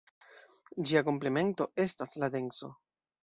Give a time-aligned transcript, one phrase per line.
[0.91, 2.73] Ĝia komplemento estas la denso.